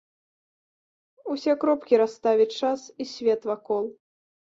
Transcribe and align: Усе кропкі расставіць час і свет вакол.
Усе 1.33 1.53
кропкі 1.63 1.99
расставіць 2.03 2.47
час 2.61 2.79
і 3.05 3.07
свет 3.13 3.41
вакол. 3.51 3.83